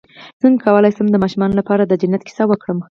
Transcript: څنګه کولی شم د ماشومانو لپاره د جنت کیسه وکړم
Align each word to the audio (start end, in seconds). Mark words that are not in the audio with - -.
څنګه 0.41 0.59
کولی 0.65 0.91
شم 0.95 1.07
د 1.11 1.15
ماشومانو 1.23 1.59
لپاره 1.59 1.83
د 1.85 1.93
جنت 2.01 2.21
کیسه 2.27 2.43
وکړم 2.47 2.79